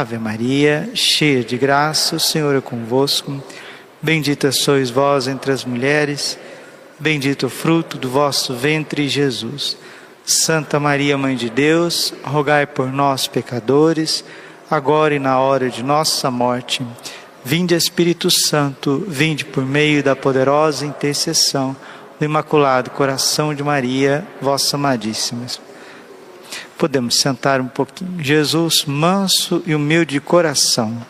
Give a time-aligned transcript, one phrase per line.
[0.00, 3.40] Ave Maria, cheia de graça, o Senhor é convosco.
[4.02, 6.36] Bendita sois vós entre as mulheres,
[6.98, 9.76] bendito o fruto do vosso ventre, Jesus.
[10.26, 14.24] Santa Maria, Mãe de Deus, rogai por nós, pecadores,
[14.68, 16.84] agora e na hora de nossa morte.
[17.44, 21.76] Vinde, Espírito Santo, vinde por meio da poderosa intercessão
[22.18, 25.46] do Imaculado Coração de Maria, vossa amadíssima.
[26.76, 28.22] Podemos sentar um pouquinho.
[28.22, 31.06] Jesus, manso e humilde de coração.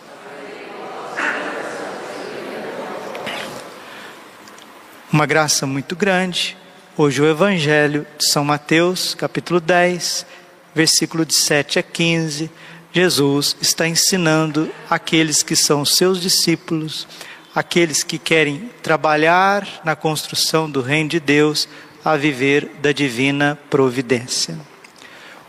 [5.10, 6.56] Uma graça muito grande.
[6.96, 10.26] Hoje o Evangelho de São Mateus, capítulo 10,
[10.74, 12.50] versículo de 7 a 15.
[12.92, 17.08] Jesus está ensinando aqueles que são seus discípulos,
[17.54, 21.68] aqueles que querem trabalhar na construção do reino de Deus,
[22.04, 24.73] a viver da divina providência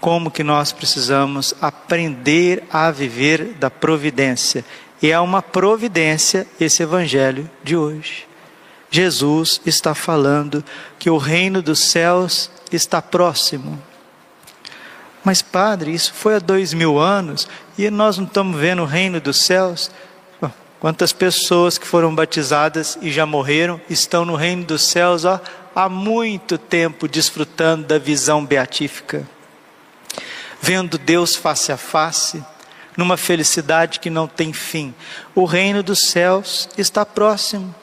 [0.06, 4.64] como que nós precisamos aprender a viver da providência.
[5.02, 8.28] E é uma providência esse evangelho de hoje.
[8.92, 10.64] Jesus está falando
[11.00, 13.82] que o reino dos céus está próximo.
[15.24, 19.20] Mas, padre, isso foi há dois mil anos e nós não estamos vendo o reino
[19.20, 19.90] dos céus.
[20.80, 25.42] Quantas pessoas que foram batizadas e já morreram estão no reino dos céus ó,
[25.76, 29.28] há muito tempo desfrutando da visão beatífica
[30.66, 32.44] vendo Deus face a face,
[32.98, 34.96] numa felicidade que não tem fim.
[35.36, 37.74] O reino dos céus está próximo.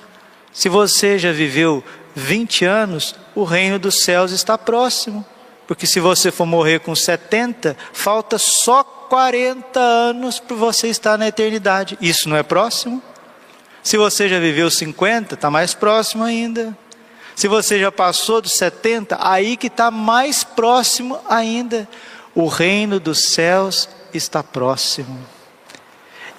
[0.52, 1.84] Se você já viveu
[2.16, 5.24] 20 anos, o reino dos céus está próximo.
[5.64, 11.28] Porque se você for morrer com 70, falta só 40 anos para você estar na
[11.28, 11.96] eternidade.
[12.00, 13.00] Isso não é próximo?
[13.80, 16.76] Se você já viveu 50, está mais próximo ainda.
[17.36, 21.88] Se você já passou dos 70, aí que está mais próximo ainda.
[22.34, 25.18] O reino dos céus está próximo.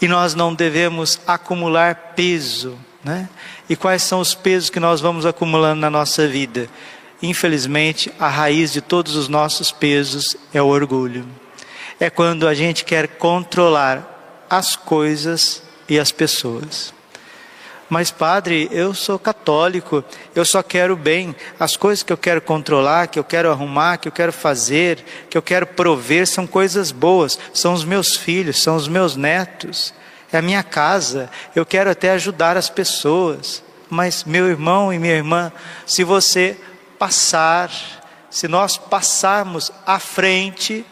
[0.01, 3.29] E nós não devemos acumular peso, né?
[3.69, 6.67] E quais são os pesos que nós vamos acumulando na nossa vida?
[7.21, 11.25] Infelizmente, a raiz de todos os nossos pesos é o orgulho.
[11.99, 16.93] É quando a gente quer controlar as coisas e as pessoas.
[17.89, 21.35] Mas, padre, eu sou católico, eu só quero bem.
[21.59, 25.37] As coisas que eu quero controlar, que eu quero arrumar, que eu quero fazer, que
[25.37, 27.37] eu quero prover, são coisas boas.
[27.53, 29.93] São os meus filhos, são os meus netos,
[30.31, 31.29] é a minha casa.
[31.55, 33.63] Eu quero até ajudar as pessoas.
[33.89, 35.51] Mas, meu irmão e minha irmã,
[35.85, 36.57] se você
[36.97, 37.69] passar,
[38.29, 40.83] se nós passarmos à frente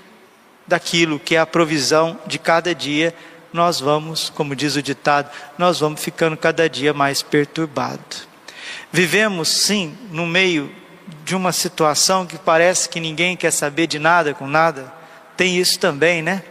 [0.67, 3.15] daquilo que é a provisão de cada dia,
[3.53, 8.27] nós vamos, como diz o ditado, nós vamos ficando cada dia mais perturbados.
[8.91, 10.71] Vivemos, sim, no meio
[11.23, 14.91] de uma situação que parece que ninguém quer saber de nada com nada.
[15.35, 16.43] Tem isso também, né?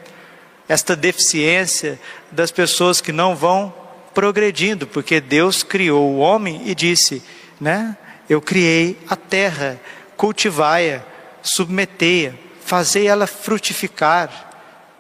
[0.69, 1.99] Esta deficiência
[2.31, 3.75] das pessoas que não vão
[4.15, 7.23] progredindo, porque Deus criou o homem e disse,
[7.61, 7.97] né?
[8.29, 9.81] Eu criei a terra,
[10.17, 11.03] cultivai-a,
[11.43, 12.33] submetei-a,
[12.65, 14.50] fazei ela frutificar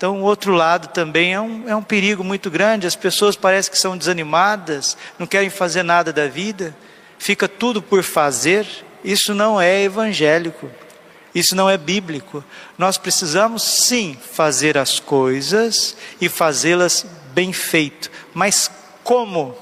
[0.00, 2.86] então, o outro lado também é um, é um perigo muito grande.
[2.86, 6.74] As pessoas parecem que são desanimadas, não querem fazer nada da vida,
[7.18, 8.66] fica tudo por fazer.
[9.04, 10.70] Isso não é evangélico,
[11.34, 12.42] isso não é bíblico.
[12.78, 18.10] Nós precisamos sim fazer as coisas e fazê-las bem feito.
[18.32, 18.70] Mas
[19.04, 19.54] como?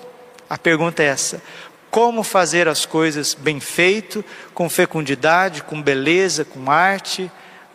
[0.48, 1.42] A pergunta é essa:
[1.90, 7.28] como fazer as coisas bem feito, com fecundidade, com beleza, com arte?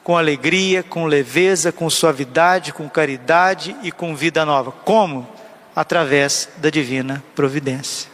[0.04, 4.72] Com alegria, com leveza, com suavidade, com caridade e com vida nova.
[4.72, 5.28] Como?
[5.76, 8.10] Através da divina providência.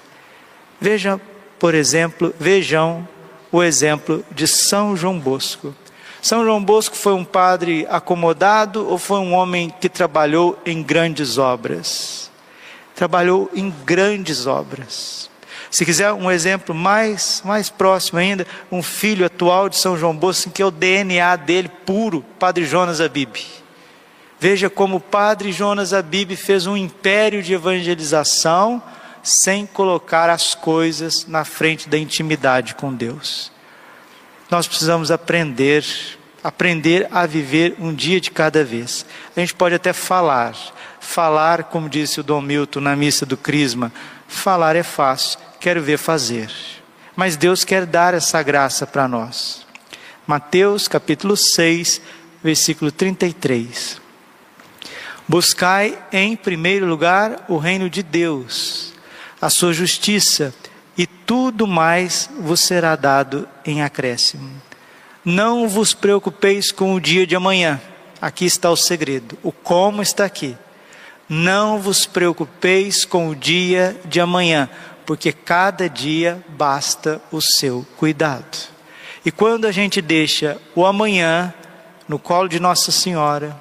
[0.80, 1.20] Vejam,
[1.58, 3.08] por exemplo, vejam
[3.52, 5.76] o exemplo de São João Bosco.
[6.22, 11.38] São João Bosco foi um padre acomodado ou foi um homem que trabalhou em grandes
[11.38, 12.30] obras?
[12.94, 15.29] Trabalhou em grandes obras.
[15.72, 20.52] Se quiser um exemplo mais, mais próximo ainda, um filho atual de São João Bosco,
[20.52, 23.38] que é o DNA dele puro, Padre Jonas Abib.
[24.40, 28.82] Veja como o Padre Jonas Abib fez um império de evangelização
[29.22, 33.52] sem colocar as coisas na frente da intimidade com Deus.
[34.50, 35.86] Nós precisamos aprender,
[36.44, 39.06] aprender a viver um dia de cada vez.
[39.36, 40.56] A gente pode até falar,
[41.00, 43.92] falar, como disse o Dom Milton na missa do Crisma,
[44.28, 46.52] falar é fácil, quero ver fazer.
[47.16, 49.66] Mas Deus quer dar essa graça para nós.
[50.26, 52.02] Mateus capítulo 6,
[52.44, 54.00] versículo 33.
[55.28, 58.94] Buscai em primeiro lugar o reino de Deus,
[59.42, 60.54] a sua justiça,
[60.98, 64.50] e tudo mais vos será dado em acréscimo.
[65.24, 67.80] Não vos preocupeis com o dia de amanhã.
[68.22, 69.38] Aqui está o segredo.
[69.44, 70.58] O como está aqui.
[71.30, 74.68] Não vos preocupeis com o dia de amanhã,
[75.10, 78.70] porque cada dia basta o seu cuidado.
[79.26, 81.52] E quando a gente deixa o amanhã
[82.08, 83.58] no colo de Nossa Senhora,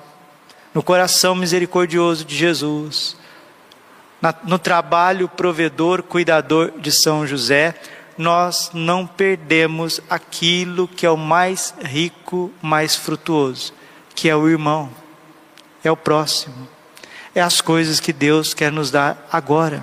[0.75, 3.17] no coração misericordioso de Jesus,
[4.45, 7.75] no trabalho provedor, cuidador de São José,
[8.19, 13.73] nós não perdemos aquilo que é o mais rico, mais frutuoso,
[14.15, 14.91] que é o irmão,
[15.83, 16.69] é o próximo,
[17.35, 19.83] é as coisas que Deus quer nos dar agora.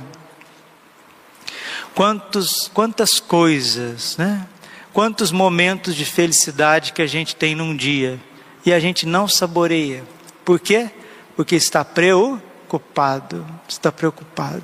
[1.96, 4.46] Quantos, quantas coisas, né?
[4.92, 8.20] Quantos momentos de felicidade que a gente tem num dia
[8.66, 10.04] e a gente não saboreia.
[10.44, 10.90] Por quê?
[11.36, 14.64] Porque está preocupado, está preocupado.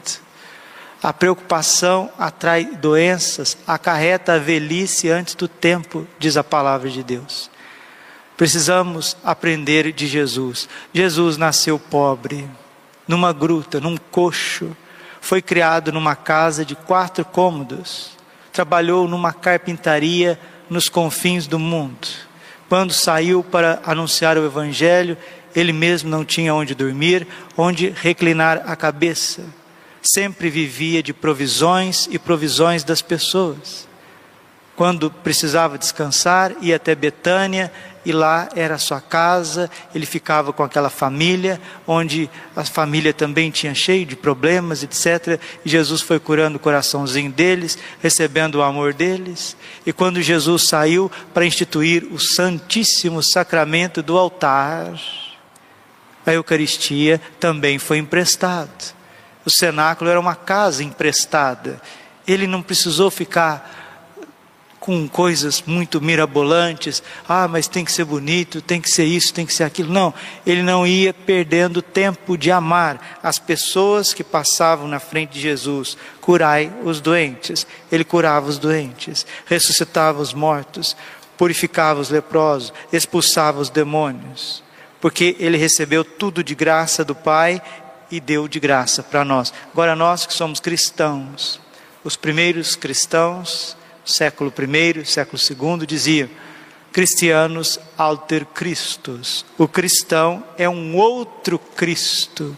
[1.02, 7.50] A preocupação atrai doenças, acarreta a velhice antes do tempo, diz a palavra de Deus.
[8.38, 10.68] Precisamos aprender de Jesus.
[10.94, 12.50] Jesus nasceu pobre,
[13.08, 14.76] numa gruta, num coxo.
[15.22, 18.18] Foi criado numa casa de quatro cômodos.
[18.52, 20.38] Trabalhou numa carpintaria
[20.70, 22.06] nos confins do mundo.
[22.68, 25.18] Quando saiu para anunciar o Evangelho,
[25.56, 27.26] ele mesmo não tinha onde dormir,
[27.56, 29.44] onde reclinar a cabeça
[30.02, 33.88] sempre vivia de provisões e provisões das pessoas.
[34.76, 37.72] Quando precisava descansar, ia até Betânia
[38.06, 43.52] e lá era a sua casa, ele ficava com aquela família, onde a família também
[43.52, 45.40] tinha cheio de problemas, etc.
[45.64, 49.56] E Jesus foi curando o coraçãozinho deles, recebendo o amor deles.
[49.86, 54.94] E quando Jesus saiu para instituir o Santíssimo Sacramento do altar,
[56.26, 58.96] a Eucaristia também foi emprestado.
[59.46, 61.82] O cenáculo era uma casa emprestada.
[62.28, 63.81] Ele não precisou ficar
[64.82, 67.04] com coisas muito mirabolantes.
[67.30, 69.94] Ah, mas tem que ser bonito, tem que ser isso, tem que ser aquilo.
[69.94, 70.12] Não,
[70.44, 75.96] ele não ia perdendo tempo de amar as pessoas que passavam na frente de Jesus.
[76.20, 77.68] Curai os doentes.
[77.92, 80.98] Ele curava os doentes, ressuscitava os mortos,
[81.38, 84.64] purificava os leprosos, expulsava os demônios.
[85.00, 87.62] Porque ele recebeu tudo de graça do Pai
[88.10, 89.54] e deu de graça para nós.
[89.72, 91.62] Agora, nós que somos cristãos,
[92.04, 96.30] os primeiros cristãos, século I, século II, diziam:
[96.92, 99.46] Cristianos alter Christus.
[99.58, 102.56] O cristão é um outro Cristo.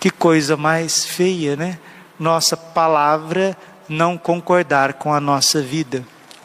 [0.00, 1.78] Que coisa mais feia, né?
[2.18, 3.56] Nossa palavra
[3.88, 6.04] não concordar com a nossa vida.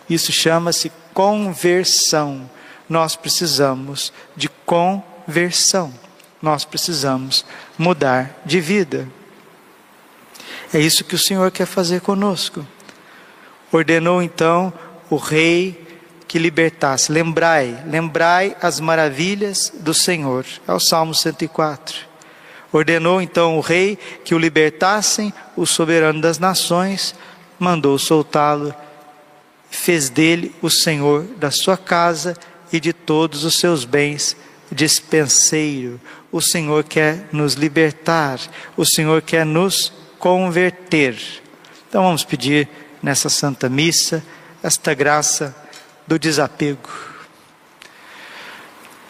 [0.10, 2.50] Isso chama-se conversão.
[2.90, 5.94] Nós precisamos de conversão
[6.44, 7.46] nós precisamos
[7.78, 9.08] mudar de vida.
[10.74, 12.68] É isso que o Senhor quer fazer conosco.
[13.74, 14.72] Ordenou então
[15.10, 15.84] o rei
[16.28, 17.12] que libertasse.
[17.12, 20.46] Lembrai, lembrai as maravilhas do Senhor.
[20.68, 21.96] É o Salmo 104.
[22.72, 27.16] Ordenou então o rei que o libertassem, o soberano das nações,
[27.58, 28.74] mandou soltá-lo,
[29.72, 32.36] fez dele o senhor da sua casa
[32.72, 34.38] e de todos os seus bens
[34.72, 36.00] dispenseiro.
[36.32, 38.40] O Senhor quer nos libertar,
[38.76, 41.16] o Senhor quer nos converter.
[41.88, 42.68] Então vamos pedir
[43.04, 44.24] nessa Santa Missa
[44.64, 45.54] esta graça
[46.08, 46.90] do desapego.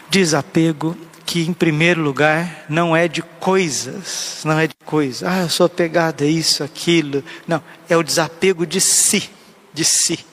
[0.10, 5.24] Desapego que, em primeiro lugar, não é de coisas, não é de coisas.
[5.24, 7.24] Ah, eu sou apegado a isso, aquilo.
[7.48, 9.29] Não, é o desapego de si,
[9.74, 10.25] de si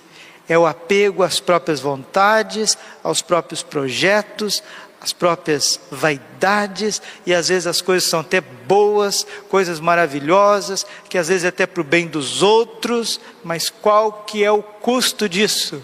[0.51, 4.65] é o apego às próprias vontades, aos próprios projetos,
[5.01, 11.29] as próprias vaidades, e às vezes as coisas são até boas, coisas maravilhosas, que às
[11.29, 15.83] vezes é até para o bem dos outros, mas qual que é o custo disso?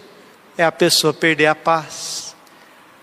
[0.59, 2.37] É a pessoa perder a paz,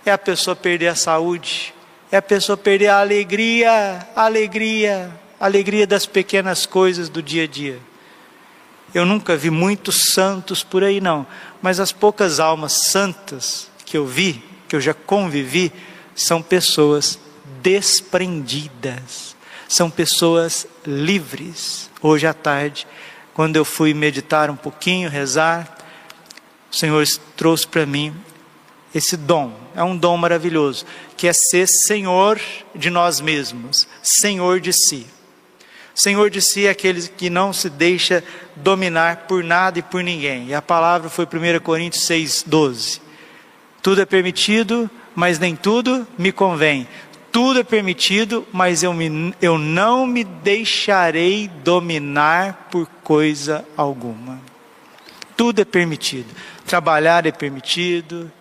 [0.06, 1.74] é a pessoa perder a saúde,
[2.12, 7.44] é a pessoa perder a alegria, a alegria, a alegria das pequenas coisas do dia
[7.44, 7.80] a dia.
[8.94, 11.26] Eu nunca vi muitos santos por aí não,
[11.60, 15.72] mas as poucas almas santas que eu vi, que eu já convivi,
[16.16, 17.20] são pessoas
[17.62, 19.36] desprendidas,
[19.68, 21.90] são pessoas livres.
[22.02, 22.86] Hoje à tarde,
[23.34, 25.78] quando eu fui meditar um pouquinho, rezar,
[26.72, 27.06] o Senhor
[27.36, 28.14] trouxe para mim
[28.94, 30.86] esse dom, é um dom maravilhoso,
[31.18, 32.40] que é ser senhor
[32.76, 35.08] de nós mesmos, senhor de si.
[35.96, 38.24] Senhor de si é aquele que não se deixa
[38.56, 40.48] dominar por nada e por ninguém.
[40.48, 43.02] E a palavra foi 1 Coríntios 6, 12.
[43.82, 46.88] Tudo é permitido, mas nem tudo me convém.
[47.32, 54.40] Tudo é permitido, mas eu, me, eu não me deixarei dominar por coisa alguma.
[55.36, 56.28] Tudo é permitido.
[56.66, 58.32] Trabalhar é permitido,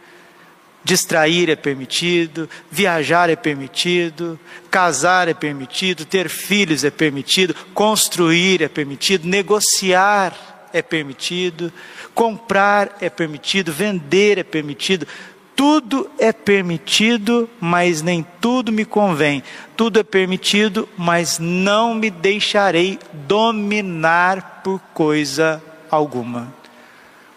[0.85, 4.39] Distrair é permitido, viajar é permitido,
[4.69, 11.73] casar é permitido, ter filhos é permitido, construir é permitido, negociar é permitido,
[12.13, 15.07] comprar é permitido, vender é permitido.
[15.55, 19.43] Tudo é permitido, mas nem tudo me convém.
[19.77, 26.53] Tudo é permitido, mas não me deixarei dominar por coisa alguma.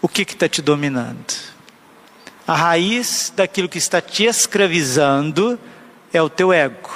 [0.01, 1.33] O que está te dominando?
[2.47, 5.59] A raiz daquilo que está te escravizando
[6.13, 6.91] é o teu ego,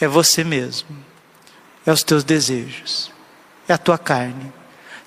[0.00, 0.88] é você mesmo,
[1.84, 3.12] é os teus desejos,
[3.68, 4.50] é a tua carne.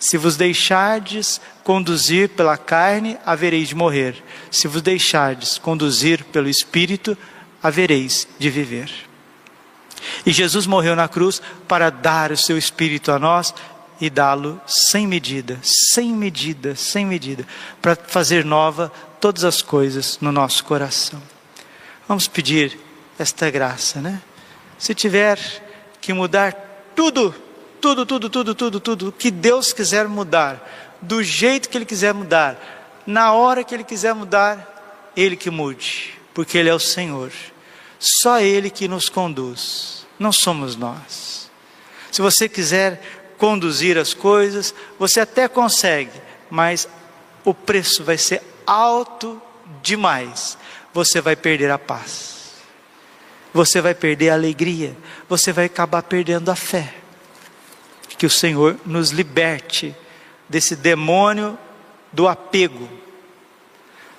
[0.04, 4.22] Se vos deixardes conduzir pela carne, havereis de morrer.
[4.52, 7.18] Se vos deixardes conduzir pelo Espírito,
[7.64, 8.92] havereis de viver.
[10.26, 13.56] E Jesus morreu na cruz para dar o seu Espírito a nós
[14.02, 17.48] e dá-lo sem medida, sem medida, sem medida,
[17.82, 18.92] para fazer nova
[19.22, 21.24] todas as coisas no nosso coração.
[22.10, 22.78] Vamos pedir
[23.18, 24.22] esta graça, né?
[24.78, 25.40] Se tiver
[26.02, 27.34] que mudar tudo,
[27.84, 33.04] tudo, tudo, tudo, tudo, tudo, que Deus quiser mudar, do jeito que Ele quiser mudar,
[33.06, 37.30] na hora que Ele quiser mudar, Ele que mude, porque Ele é o Senhor.
[38.00, 41.52] Só Ele que nos conduz, não somos nós.
[42.10, 46.88] Se você quiser conduzir as coisas, você até consegue, mas
[47.44, 49.42] o preço vai ser alto
[49.82, 50.58] demais,
[50.94, 52.54] você vai perder a paz,
[53.54, 54.96] você vai perder a alegria,
[55.28, 57.03] você vai acabar perdendo a fé.
[58.18, 59.96] Que o Senhor nos liberte
[60.48, 61.58] desse demônio
[62.12, 62.88] do apego,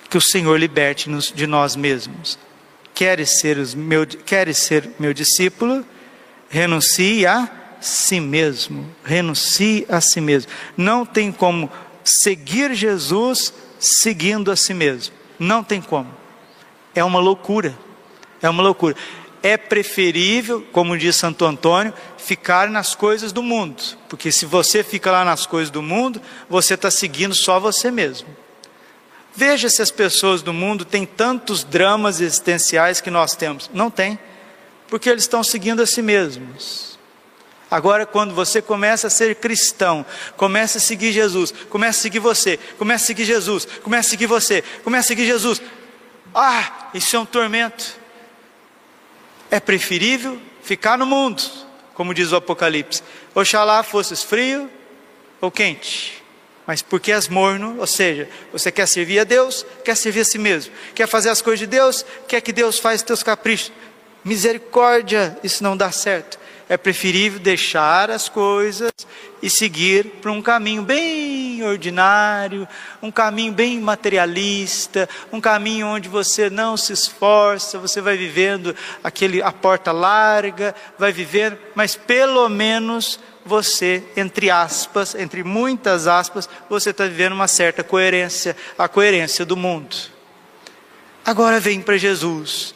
[0.09, 2.37] que o Senhor liberte-nos de nós mesmos.
[2.93, 5.85] Queres ser, os meu, queres ser meu discípulo?
[6.49, 7.49] Renuncie a
[7.81, 8.85] si mesmo.
[9.03, 10.51] Renuncie a si mesmo.
[10.77, 11.69] Não tem como
[12.03, 15.13] seguir Jesus seguindo a si mesmo.
[15.37, 16.13] Não tem como.
[16.93, 17.77] É uma loucura.
[18.41, 18.95] É uma loucura.
[19.45, 23.79] É preferível, como diz Santo Antônio, ficar nas coisas do mundo.
[24.09, 28.27] Porque se você fica lá nas coisas do mundo, você está seguindo só você mesmo.
[29.35, 33.69] Veja se as pessoas do mundo têm tantos dramas existenciais que nós temos.
[33.71, 34.17] Não tem.
[34.87, 36.97] Porque eles estão seguindo a si mesmos.
[37.69, 40.03] Agora, quando você começa a ser cristão,
[40.35, 44.25] começa a seguir Jesus, começa a seguir você, começa a seguir Jesus, começa a seguir
[44.25, 45.61] você, começa a seguir Jesus.
[46.33, 48.04] Ah, isso é um tormento.
[49.55, 51.41] É preferível ficar no mundo,
[51.93, 53.01] como diz o Apocalipse.
[53.33, 54.69] Oxalá fosses frio
[55.39, 56.21] ou quente,
[56.67, 60.37] mas porque és morno, ou seja, você quer servir a Deus, quer servir a si
[60.37, 63.71] mesmo, quer fazer as coisas de Deus, quer que Deus faça teus caprichos.
[64.25, 68.91] Misericórdia, isso não dá certo é preferível deixar as coisas
[69.41, 72.67] e seguir por um caminho bem ordinário,
[73.01, 79.41] um caminho bem materialista, um caminho onde você não se esforça, você vai vivendo aquele
[79.41, 86.89] a porta larga, vai vivendo, mas pelo menos você, entre aspas, entre muitas aspas, você
[86.89, 89.95] está vivendo uma certa coerência, a coerência do mundo.
[91.23, 92.73] Agora vem para Jesus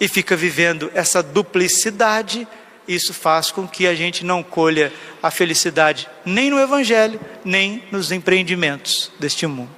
[0.00, 2.46] e fica vivendo essa duplicidade
[2.86, 8.12] isso faz com que a gente não colha a felicidade nem no Evangelho, nem nos
[8.12, 9.70] empreendimentos deste mundo.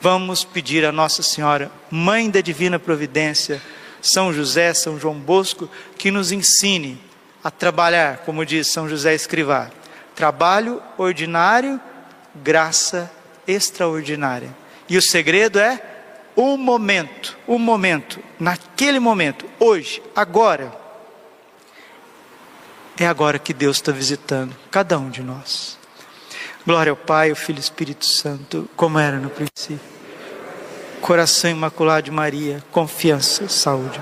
[0.00, 3.60] Vamos pedir a Nossa Senhora, Mãe da Divina Providência,
[4.00, 7.00] São José, São João Bosco, que nos ensine
[7.42, 9.70] a trabalhar, como diz São José Escrivá,
[10.14, 11.80] trabalho ordinário,
[12.34, 13.10] graça
[13.46, 14.54] extraordinária.
[14.88, 15.82] E o segredo é
[16.36, 20.72] o momento, o momento, naquele momento, hoje, agora
[22.98, 25.78] é agora que Deus está visitando cada um de nós.
[26.66, 29.80] Glória ao Pai, ao Filho e Espírito Santo, como era no princípio.
[31.00, 34.00] Coração imaculado de Maria, confiança, saúde.